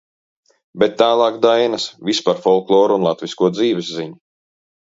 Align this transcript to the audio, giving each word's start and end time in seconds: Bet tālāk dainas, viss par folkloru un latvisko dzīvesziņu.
Bet 0.83 0.95
tālāk 1.01 1.37
dainas, 1.43 1.85
viss 2.09 2.23
par 2.31 2.41
folkloru 2.47 2.99
un 3.01 3.09
latvisko 3.11 3.51
dzīvesziņu. 3.59 4.19